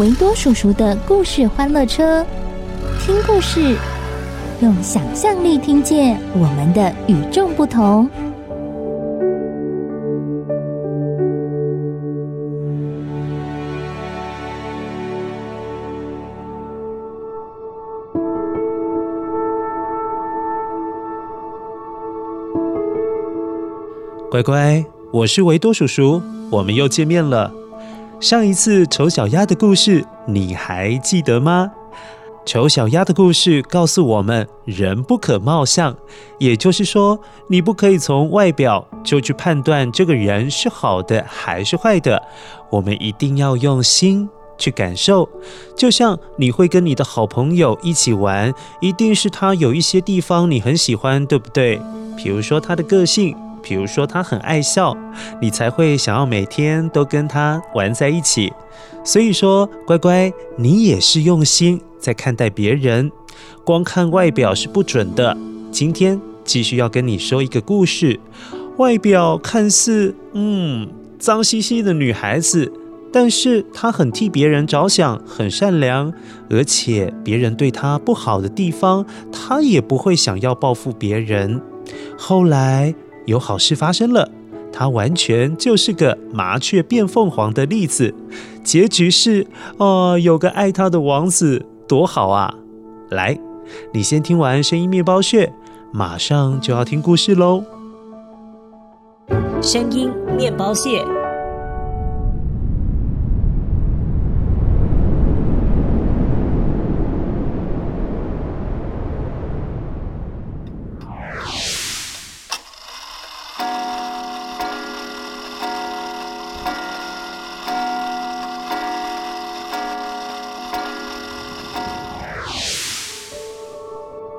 [0.00, 2.26] 维多叔叔的故事欢乐车，
[2.98, 3.76] 听故事，
[4.60, 8.10] 用想象力听见我们的与众不同。
[24.28, 24.84] 乖乖。
[25.12, 27.52] 我是维多叔叔，我们又见面了。
[28.24, 31.70] 上一次丑小鸭的故事你还记得吗？
[32.46, 35.94] 丑小鸭的故事告诉我们，人不可貌相，
[36.38, 42.22] 也就是说，你不可以从外表就去判断这个人是好的还是坏的。
[42.70, 45.28] 我们一定要用心去感受，
[45.76, 48.50] 就像你会跟你的好朋友一起玩，
[48.80, 51.78] 一定是他有一些地方你很喜欢，对不对？
[52.16, 53.36] 比如说他的个性。
[53.64, 54.94] 比如说他很爱笑，
[55.40, 58.52] 你才会想要每天都跟他玩在一起。
[59.02, 63.10] 所以说，乖乖，你也是用心在看待别人，
[63.64, 65.36] 光看外表是不准的。
[65.70, 68.18] 今天继续要跟你说一个故事，
[68.78, 70.88] 外表看似嗯
[71.18, 72.72] 脏兮兮的女孩子，
[73.12, 76.10] 但是她很替别人着想，很善良，
[76.48, 81.60] 而且别人对她不好的地方，她也不会想要报复别人。
[82.16, 82.94] 后来。
[83.26, 84.30] 有好事发生了，
[84.72, 88.14] 他完全就是个麻雀变凤凰的例子。
[88.62, 89.46] 结局是，
[89.78, 92.54] 哦，有个爱他的王子，多好啊！
[93.10, 93.38] 来，
[93.92, 95.52] 你先听完声音面包屑，
[95.92, 97.62] 马上就要听故事喽。
[99.60, 101.04] 声音面包屑。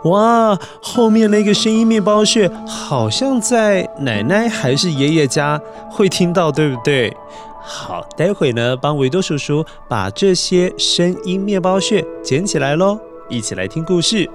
[0.06, 7.16] 哇，后面那个声音面包屑好像在奶奶还是爷爷家会听到，对不对？
[7.64, 13.00] 好，待会呢，帮维多叔叔把这些声音面包屑捡起来喽，
[13.30, 14.30] 一起来听故事。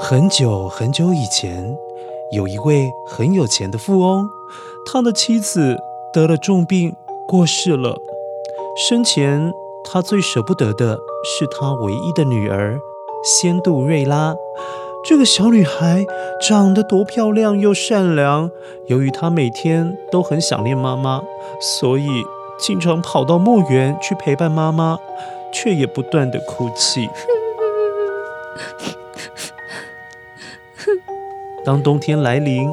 [0.00, 1.76] 很久很久以前，
[2.32, 4.28] 有一位很有钱的富翁。
[4.84, 5.78] 他的妻子
[6.12, 6.94] 得了重病，
[7.26, 7.96] 过世了。
[8.88, 9.52] 生前，
[9.84, 12.78] 他最舍不得的是他唯一的女儿
[13.24, 14.34] 仙杜瑞拉。
[15.04, 16.04] 这个小女孩
[16.40, 18.50] 长得多漂亮又善良。
[18.86, 21.22] 由于她每天都很想念妈妈，
[21.60, 22.06] 所以
[22.58, 24.98] 经常跑到墓园去陪伴妈妈，
[25.52, 27.08] 却也不断的哭泣。
[31.64, 32.68] 当冬天来临，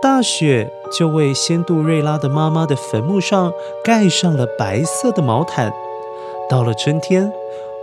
[0.00, 5.72] 大雪就为仙杜瑞拉的妈妈的坟墓上盖上了白色的毛毯。
[6.48, 7.32] 到了春天，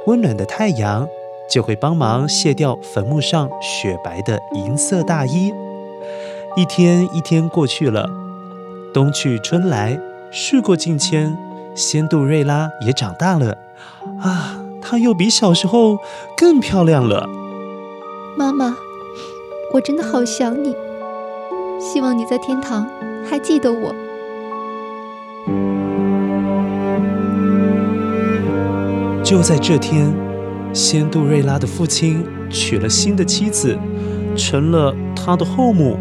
[0.05, 1.07] 温暖的太阳
[1.49, 5.53] 就会帮忙卸掉坟墓上雪白的银色大衣。
[6.55, 8.09] 一天一天过去了，
[8.93, 9.99] 冬去春来，
[10.31, 11.37] 事过境迁，
[11.75, 13.57] 仙杜瑞拉也长大了。
[14.21, 15.97] 啊，她又比小时候
[16.37, 17.27] 更漂亮了。
[18.37, 18.77] 妈妈，
[19.73, 20.73] 我真的好想你。
[21.79, 22.87] 希望你在天堂
[23.29, 23.93] 还记得我。
[29.23, 30.13] 就在这天，
[30.71, 33.77] 仙杜瑞拉的父亲娶了新的妻子，
[34.35, 35.97] 成了他的后母。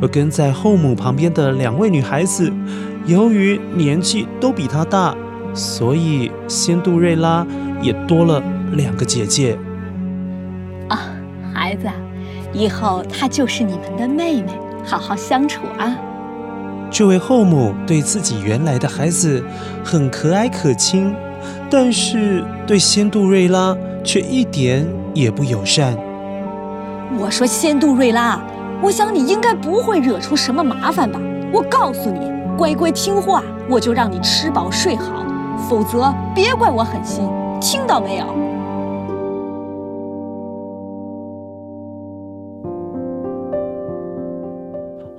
[0.00, 2.52] 而跟在后母旁边的两位女孩子，
[3.06, 5.14] 由于年纪都比他大，
[5.54, 7.46] 所以仙杜瑞拉
[7.80, 8.42] 也多了
[8.72, 9.56] 两个姐姐。
[10.88, 10.98] 啊，
[11.54, 11.86] 孩子，
[12.52, 14.48] 以后她就是你们的妹妹，
[14.84, 15.96] 好好相处啊。
[16.90, 19.42] 这位后母对自己原来的孩子
[19.82, 21.14] 很可蔼可亲，
[21.70, 23.74] 但是对仙度瑞拉
[24.04, 25.96] 却一点也不友善。
[27.18, 28.40] 我说仙度瑞拉，
[28.82, 31.18] 我想你应该不会惹出什么麻烦吧？
[31.52, 35.24] 我告诉你，乖乖听话，我就让你吃饱睡好，
[35.68, 37.26] 否则别怪我狠心，
[37.60, 38.26] 听到没有？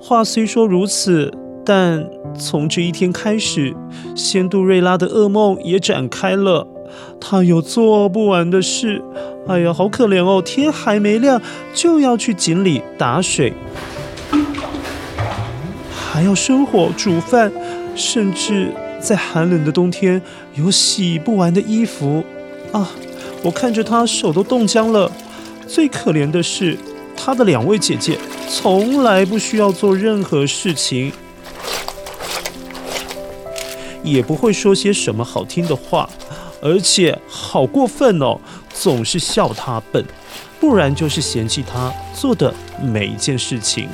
[0.06, 1.32] 话虽说如此。
[1.66, 2.06] 但
[2.38, 3.74] 从这一天开始，
[4.14, 6.68] 仙度瑞拉的噩梦也展开了。
[7.18, 9.02] 她有做不完的事，
[9.48, 10.42] 哎呀，好可怜哦！
[10.42, 11.40] 天还没亮
[11.72, 13.54] 就要去井里打水，
[15.90, 17.50] 还要生火煮饭，
[17.96, 18.70] 甚至
[19.00, 20.20] 在寒冷的冬天
[20.54, 22.22] 有洗不完的衣服。
[22.72, 22.90] 啊，
[23.42, 25.10] 我看着她手都冻僵了。
[25.66, 26.76] 最可怜的是，
[27.16, 28.18] 她的两位姐姐
[28.48, 31.12] 从来不需要做任何事情。
[34.02, 36.08] 也不会说些什么好听的话，
[36.60, 38.38] 而且好过分哦，
[38.70, 40.04] 总是笑他笨，
[40.60, 42.52] 不然就是嫌弃他做的
[42.82, 43.88] 每一件事情。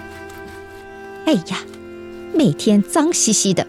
[1.26, 1.58] 哎呀，
[2.34, 3.64] 每天脏兮兮的，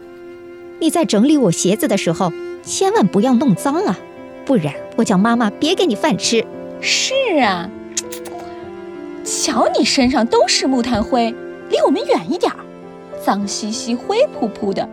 [0.79, 2.33] 你在整理我鞋子的时候，
[2.63, 3.99] 千万不要弄脏啊，
[4.43, 6.43] 不然我叫妈妈别给你饭吃。
[6.81, 7.69] 是啊，
[9.23, 11.33] 瞧你身上都是木炭灰，
[11.69, 12.57] 离我们远一点儿，
[13.23, 14.87] 脏兮兮、灰扑扑的。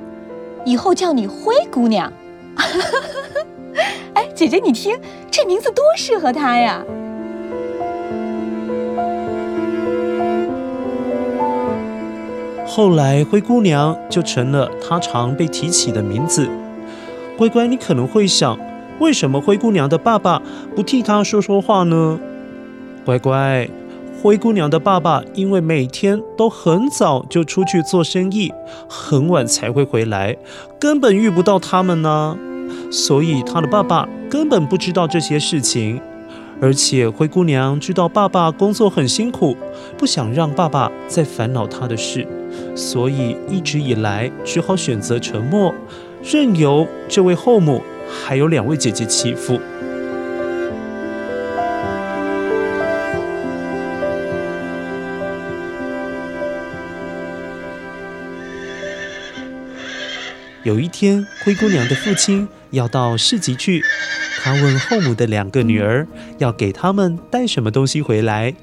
[0.65, 2.13] 以后叫你灰姑娘，
[4.13, 4.99] 哎，姐姐你听，
[5.31, 6.85] 这名字多适合她呀！
[12.67, 16.49] 后来灰姑娘就成了她常被提起的名字。
[17.37, 18.59] 乖乖，你可能会想，
[18.99, 20.43] 为什么灰姑娘的爸爸
[20.77, 22.21] 不替她说说话呢？
[23.05, 23.69] 乖乖。
[24.21, 28.53] 灰姑娘的爸爸因为每天都很早就出去做生意，
[28.89, 30.37] 很晚才会回来，
[30.81, 32.37] 根本遇不到他们呢，
[32.91, 36.01] 所以她的爸爸根本不知道这些事情。
[36.61, 39.57] 而且灰姑娘知道爸爸工作很辛苦，
[39.97, 42.27] 不想让爸爸再烦恼她的事，
[42.75, 45.73] 所以一直以来只好选择沉默，
[46.25, 47.81] 任由这位后母
[48.11, 49.61] 还有两位姐姐欺负。
[60.69, 63.83] 有一天，灰姑娘的父亲要到市集去，
[64.43, 66.07] 他问后母的两个女儿
[66.37, 68.55] 要给他们带什么东西回来。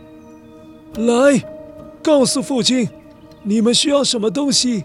[0.98, 1.44] 来，
[2.04, 2.88] 告诉父亲，
[3.42, 4.84] 你们需要什么东西？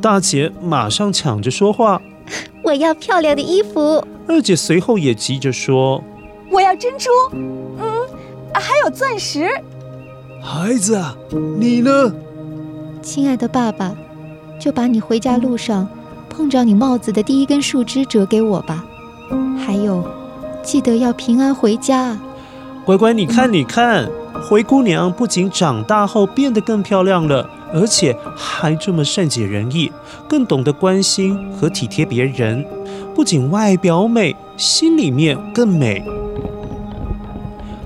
[0.00, 2.02] 大姐马上抢着说话
[2.64, 6.02] ：“我要漂亮的衣服。”二姐随后也急着说
[6.50, 7.80] ：“我要珍珠，嗯，
[8.52, 9.48] 还有钻石。”
[10.42, 11.00] 孩子，
[11.56, 12.12] 你呢？
[13.00, 13.94] 亲爱的爸爸，
[14.58, 15.88] 就把你回家路上。
[16.32, 18.82] 碰着你帽子的第一根树枝折给我吧，
[19.58, 20.02] 还有，
[20.62, 22.18] 记得要平安回家。
[22.86, 24.08] 乖乖，你看，你看，
[24.48, 29.92] 灰姑娘不仅长大后变得更漂亮了，而且还这么善解人意，
[30.26, 32.64] 更懂得关心和体贴别人。
[33.14, 36.02] 不仅外表美，心里面更美。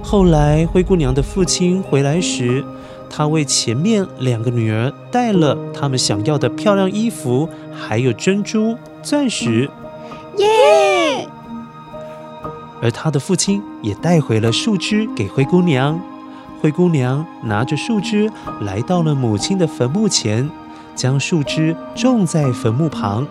[0.00, 2.64] 后来，灰姑娘的父亲回来时，
[3.08, 9.70] 他为前面两个女儿带了他们想要的漂亮衣服，还有珍珠、钻石，
[10.38, 11.28] 耶！
[12.82, 15.98] 而他的父亲也带回了树枝给灰姑娘。
[16.60, 20.50] 灰姑娘拿着树枝来到了母亲的坟墓前，
[20.94, 23.26] 将树枝种在坟墓旁。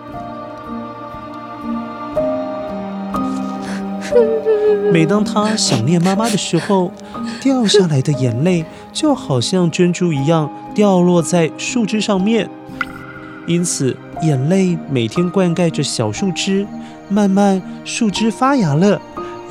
[4.91, 6.91] 每当她想念妈妈的时候，
[7.41, 8.63] 掉下来的眼泪
[8.96, 12.50] 就好像珍珠一样掉落在树枝上面。
[13.46, 16.66] 因此，眼泪每天灌溉着小树枝，
[17.10, 19.00] 慢慢树枝发芽了。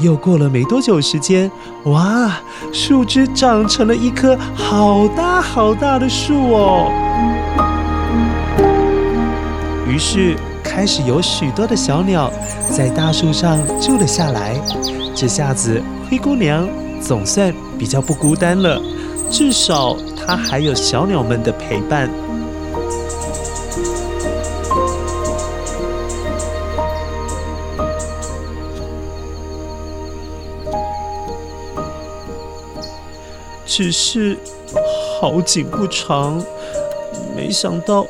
[0.01, 1.49] 又过了没多久时间，
[1.85, 2.41] 哇，
[2.73, 6.91] 树枝长成了一棵好大好大的树哦。
[9.87, 10.35] 于是，
[10.65, 12.33] 开始有许多的小鸟
[12.69, 14.57] 在大树上住了下来。
[15.15, 16.67] 这下子，灰姑娘
[17.01, 18.81] 总算比较不孤单了，
[19.31, 22.11] 至少她还有小鸟们的陪伴。
[33.67, 34.37] 只是
[35.19, 36.41] 好景不长，
[37.37, 38.07] 没想到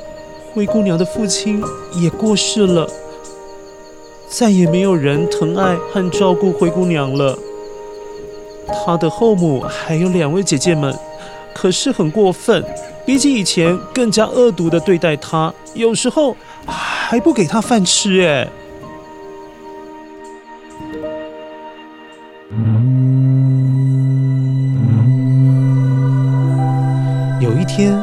[0.52, 1.62] 灰姑娘的父亲
[1.94, 2.86] 也过世了，
[4.28, 7.38] 再也没有人疼爱和照顾灰姑娘了。
[8.84, 10.94] 他的后母还有两位姐姐们，
[11.54, 12.62] 可是很过分，
[13.06, 16.36] 比起以前更加恶毒的对待他，有时候
[16.66, 18.20] 还不给他饭吃。
[18.20, 18.46] 哎，
[27.40, 27.98] 有一天，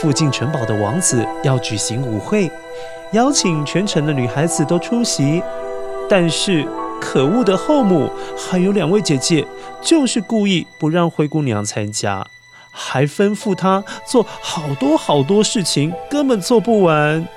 [0.00, 2.50] 附近城堡的王子要举行舞会，
[3.12, 5.42] 邀请全城的女孩子都出席，
[6.08, 6.66] 但是。
[7.06, 9.46] 可恶的后母还有两位姐姐，
[9.82, 12.26] 就是故意不让灰姑娘参加，
[12.70, 17.28] 还吩咐她做好多好多事情，根本做不完。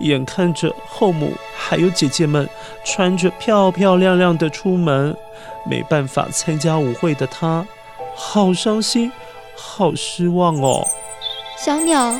[0.00, 2.48] 眼看着后母还有姐姐们
[2.84, 5.14] 穿着漂漂亮亮的出门，
[5.66, 7.66] 没办法参加舞会的她，
[8.14, 9.12] 好伤心，
[9.54, 10.84] 好失望哦。
[11.58, 12.18] 小鸟，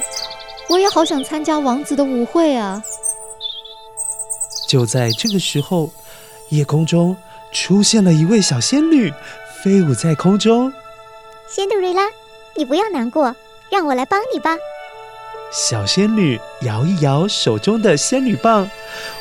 [0.69, 2.83] 我也好想参加王子的舞会啊！
[4.69, 5.91] 就在这个时候。
[6.51, 7.17] 夜空中
[7.53, 9.13] 出现了一位小仙女，
[9.63, 10.73] 飞舞在空中。
[11.49, 12.03] 仙度瑞拉，
[12.57, 13.35] 你不要难过，
[13.71, 14.57] 让我来帮你吧。
[15.53, 18.69] 小仙女摇一摇手中的仙女棒，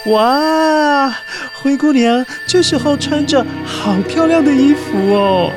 [0.08, 1.16] 哇！
[1.62, 5.52] 灰姑娘这时候穿着好漂亮的衣服哦，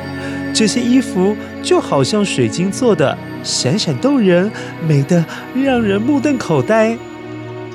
[0.53, 4.51] 这些衣服就好像水晶做的，闪闪动人，
[4.87, 6.97] 美得让人目瞪口呆。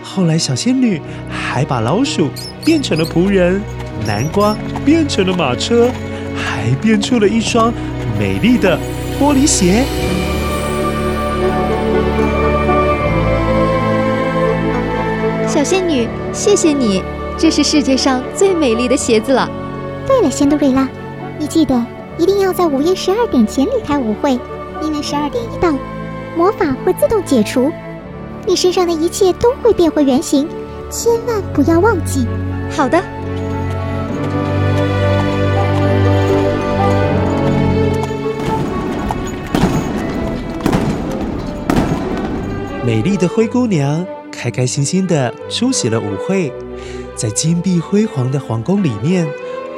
[0.03, 2.31] 后来，小仙女还把老鼠
[2.65, 3.61] 变成了仆人。
[4.07, 5.91] 南瓜变成了马车，
[6.37, 7.73] 还变出了一双
[8.19, 8.79] 美丽的
[9.21, 9.85] 玻璃鞋。
[15.47, 17.03] 小仙女，谢谢你，
[17.39, 19.49] 这是世界上最美丽的鞋子了。
[20.07, 20.89] 对了，仙度瑞拉，
[21.39, 21.81] 你记得
[22.19, 24.33] 一定要在午夜十二点前离开舞会，
[24.83, 25.73] 因为十二点一到，
[26.37, 27.71] 魔法会自动解除，
[28.47, 30.49] 你身上的一切都会变回原形，
[30.91, 32.27] 千万不要忘记。
[32.71, 33.01] 好的。
[42.85, 46.53] 美丽的灰姑娘开开心心的出席了舞会，
[47.17, 49.27] 在金碧辉煌的皇宫里面，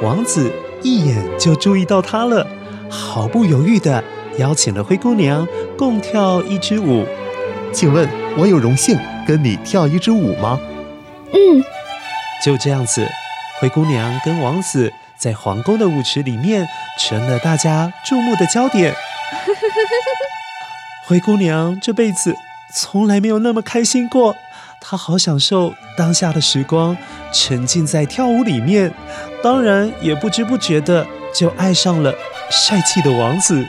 [0.01, 0.51] 王子
[0.83, 2.45] 一眼就注意到她了，
[2.89, 4.03] 毫不犹豫的
[4.39, 5.47] 邀请了灰姑娘
[5.77, 7.05] 共跳一支舞。
[7.71, 10.59] 请问，我有荣幸跟你跳一支舞吗？
[11.31, 11.63] 嗯，
[12.43, 13.07] 就这样子，
[13.61, 16.67] 灰姑娘跟王子在皇宫的舞池里面
[16.99, 18.93] 成了大家注目的焦点。
[21.07, 22.35] 灰姑娘这辈子。
[22.75, 24.35] 从来没有那么开心过，
[24.81, 26.95] 她好享受当下的时光，
[27.33, 28.93] 沉浸在跳舞里面，
[29.41, 32.13] 当然也不知不觉的就爱上了
[32.49, 33.65] 帅气的王子。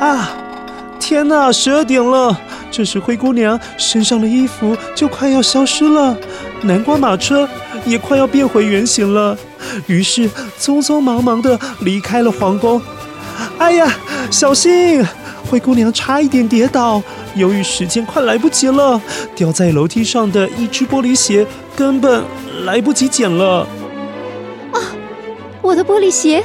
[0.00, 0.30] 啊，
[0.98, 2.40] 天哪，十二点了！
[2.78, 6.16] 这时，灰姑娘身上的衣服就快要消失了，
[6.62, 7.48] 南瓜马车
[7.84, 9.36] 也快要变回原形了。
[9.88, 10.30] 于是，
[10.60, 12.80] 匆匆忙忙地离开了皇宫。
[13.58, 13.92] 哎呀，
[14.30, 15.04] 小心！
[15.50, 17.02] 灰姑娘差一点跌倒，
[17.34, 19.02] 由于时间快来不及了，
[19.34, 21.44] 掉在楼梯上的一只玻璃鞋
[21.74, 22.22] 根本
[22.64, 23.66] 来不及捡了。
[24.70, 24.78] 啊，
[25.60, 26.44] 我的玻璃鞋！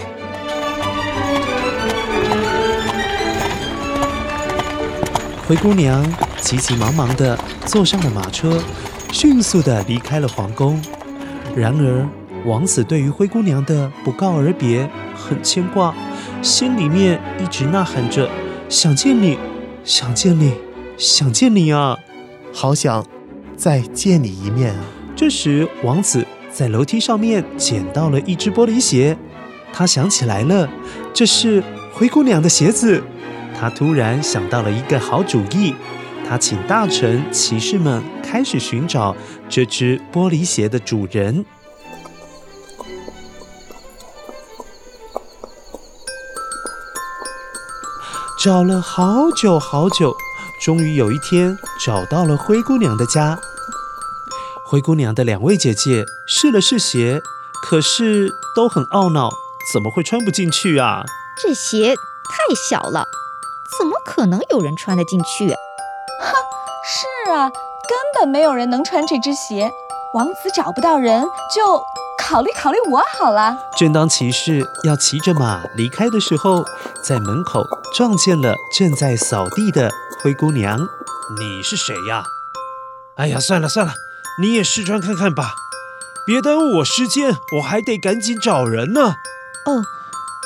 [5.46, 6.02] 灰姑娘
[6.40, 8.64] 急急忙忙地坐上了马车，
[9.12, 10.82] 迅速地离开了皇宫。
[11.54, 12.08] 然而，
[12.46, 15.94] 王子对于灰姑娘的不告而别很牵挂，
[16.42, 18.30] 心里面一直呐喊着
[18.70, 19.38] ：“想见你，
[19.84, 20.54] 想见你，
[20.98, 21.98] 想见你啊！
[22.54, 23.06] 好想
[23.58, 24.80] 再见你一面啊！”
[25.14, 29.18] 这时，王子在楼梯上面捡到了一只玻璃鞋，
[29.74, 30.70] 他想起来了，
[31.14, 31.62] 这是
[31.94, 33.04] 灰姑娘的鞋子。
[33.64, 35.74] 他突然想到了一个好主意，
[36.28, 39.16] 他请大臣、骑士们开始寻找
[39.48, 41.46] 这只玻璃鞋的主人。
[48.44, 50.14] 找了好久好久，
[50.62, 53.40] 终于有一天找到了灰姑娘的家。
[54.66, 57.22] 灰姑娘的两位姐姐试了试鞋，
[57.62, 59.30] 可是都很懊恼，
[59.72, 61.06] 怎么会穿不进去啊？
[61.42, 63.06] 这鞋太小了。
[63.78, 65.50] 怎么可能有人穿得进去？
[65.50, 66.36] 哼，
[66.86, 69.72] 是啊，根本没有人能穿这只鞋。
[70.14, 71.24] 王子找不到人，
[71.56, 71.82] 就
[72.20, 73.58] 考虑考虑我好了。
[73.76, 76.64] 正当骑士要骑着马离开的时候，
[77.04, 77.66] 在门口
[77.96, 80.78] 撞见了正在扫地的灰姑娘。
[81.40, 82.24] 你是谁呀？
[83.16, 83.94] 哎呀，算了算了，
[84.40, 85.56] 你也试穿看看吧，
[86.28, 89.16] 别耽误我时间，我还得赶紧找人呢。
[89.66, 89.82] 哦，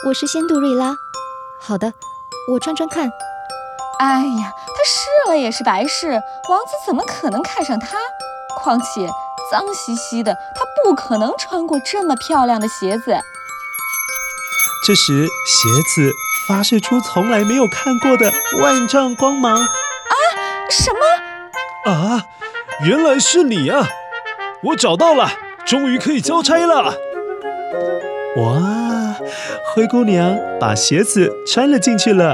[0.08, 0.96] 我是仙杜瑞拉。
[1.60, 1.94] 好的。
[2.50, 3.12] 我穿穿看，
[4.00, 6.12] 哎呀，他试了也是白试，
[6.50, 7.98] 王子怎么可能看上他？
[8.64, 9.08] 况且
[9.52, 13.18] 脏兮兮的，他不可能穿过这么漂亮的鞋子。
[14.86, 16.12] 这时，鞋子
[16.48, 19.60] 发射出从来没有看过的万丈光芒。
[19.60, 19.68] 啊，
[20.72, 20.92] 什
[21.86, 21.92] 么？
[21.92, 22.26] 啊，
[22.86, 23.88] 原来是你啊！
[24.64, 25.30] 我找到了，
[25.66, 26.96] 终于可以交差了。
[28.38, 28.87] 哇，
[29.78, 32.34] 灰姑娘把鞋子穿了进去了。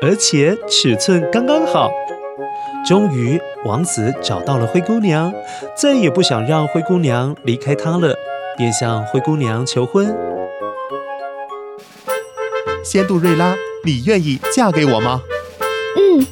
[0.00, 1.90] 而且尺寸刚刚好。
[2.86, 5.34] 终于，王子找到了灰姑娘，
[5.76, 8.14] 再也不想让灰姑娘离开他了，
[8.56, 10.16] 便向灰姑娘求婚。
[12.84, 15.22] 仙杜瑞拉，你愿意嫁给我吗？
[15.96, 16.24] 嗯。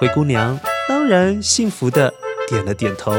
[0.00, 2.12] 灰姑娘当然幸福的
[2.48, 3.14] 点了点头。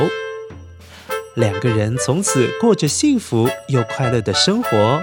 [1.35, 5.01] 两个人从此过着幸福又快乐的生活。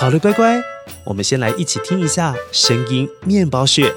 [0.00, 0.62] 好了，乖乖。
[1.02, 3.92] 我们先来一起听一下声音面包屑。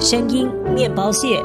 [0.00, 1.42] 声音面包屑。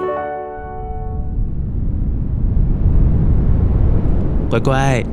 [4.49, 5.03] 乖乖，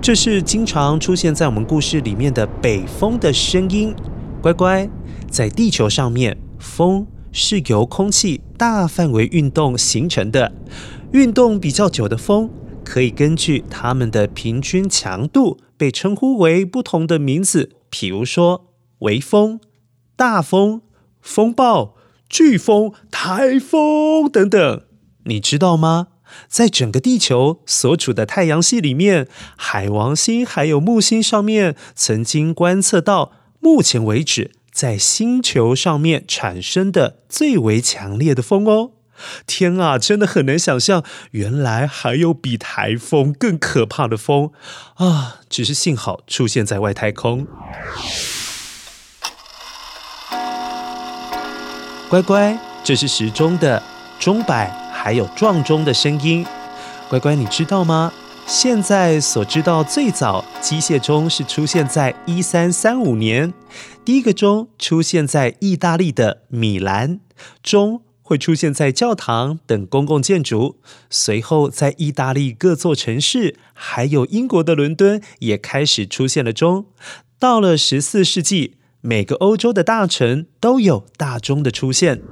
[0.00, 3.92] 这是经常出现在我们故事里面的北风的声音。
[4.40, 4.88] 乖乖，
[5.28, 10.52] 在地球上面，风是由空气大范围运动形成的，
[11.12, 12.50] 运动比较久的风。
[12.84, 19.60] 可以根据它们的平均强度被称呼为不同的名字，譬如说微风、
[20.16, 20.82] 大风、
[21.20, 21.94] 风暴、
[22.28, 24.82] 飓风、台风等等。
[25.24, 26.08] 你知道吗？
[26.48, 38.92] 在整个地球所处的太阳系里面，海王星还有木星上面，曾经观测到目前为止在星球上面产生的最为强烈的风哦。
[39.46, 41.02] 天啊，真的很难想象，
[41.32, 44.50] 原来还有比台风更可怕的风
[44.94, 45.40] 啊！
[45.48, 47.46] 只是幸好出现在外太空。
[52.08, 53.82] 乖乖，这是时钟的
[54.18, 56.44] 钟摆还有撞钟的声音。
[57.08, 58.12] 乖乖，你知道吗？
[58.44, 63.54] 现在所知道最早机械钟是出现在一三三五年，
[64.04, 67.20] 第一个钟出现在意大利的米兰
[67.62, 68.02] 钟。
[68.22, 70.78] 会出现在教堂等公共建筑，
[71.10, 76.86] 随后在意大利各座城市，还有英国的伦敦也开始出现了钟。
[77.38, 82.22] 到了十四世纪，每个欧洲的大城都有大钟的出现。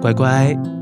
[0.00, 0.81] 乖乖。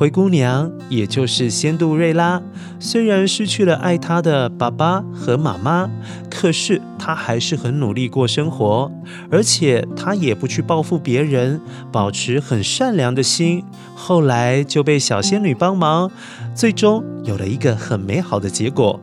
[0.00, 2.40] 灰姑娘，也就是仙度瑞拉，
[2.78, 5.90] 虽然失去了爱她的爸爸和妈妈，
[6.30, 8.90] 可是她还是很努力过生活，
[9.30, 11.60] 而且她也不去报复别人，
[11.92, 13.62] 保持很善良的心。
[13.94, 16.10] 后来就被小仙女帮忙，
[16.54, 18.98] 最终有了一个很美好的结果。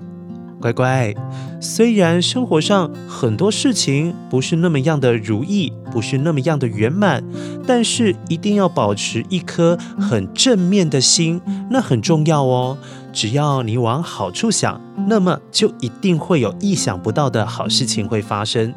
[0.60, 1.14] 乖乖，
[1.60, 7.24] 虽然生活上很多事情不是那么样的如意，不是那么样的圆满，
[7.66, 11.42] 但是一定要保持一颗很正面的心，
[11.72, 12.78] 那很重要哦。
[13.12, 18.74] 只要你往好处想，那么就一定会有意想不到的好事情会发生。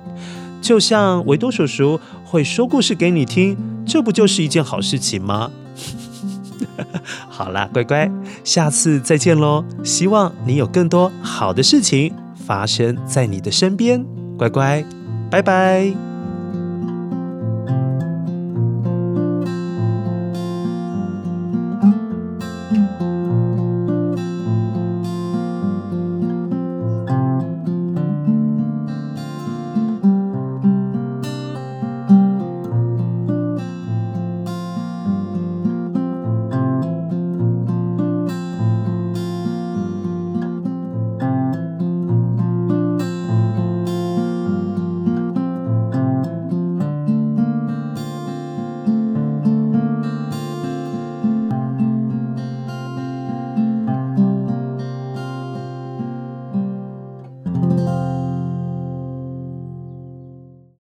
[0.63, 5.51] 就像维多叔叔会说故事给你听，这不就是一件好事情吗？
[7.29, 8.11] 好啦，乖乖，
[8.43, 9.65] 下次再见喽！
[9.85, 12.15] 希望你有更多好的事情
[12.51, 14.05] 发生在你的身边，
[14.37, 14.85] 乖乖，
[15.31, 15.95] 拜拜。